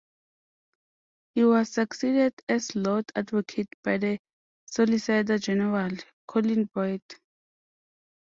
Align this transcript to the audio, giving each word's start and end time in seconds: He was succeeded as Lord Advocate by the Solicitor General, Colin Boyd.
He 1.35 1.43
was 1.45 1.69
succeeded 1.69 2.33
as 2.49 2.75
Lord 2.75 3.11
Advocate 3.15 3.67
by 3.83 3.99
the 3.99 4.17
Solicitor 4.65 5.37
General, 5.37 5.91
Colin 6.27 6.67
Boyd. 6.73 7.03